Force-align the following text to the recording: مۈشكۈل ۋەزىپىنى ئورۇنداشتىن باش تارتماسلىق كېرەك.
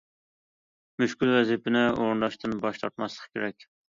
مۈشكۈل 1.03 1.33
ۋەزىپىنى 1.33 1.83
ئورۇنداشتىن 1.91 2.57
باش 2.65 2.83
تارتماسلىق 2.85 3.31
كېرەك. 3.39 3.71